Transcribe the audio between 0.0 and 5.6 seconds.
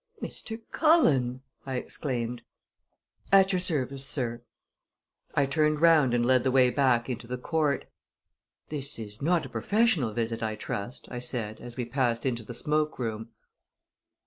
"Mr. Cullen!" I exclaimed. "At your service, sir." I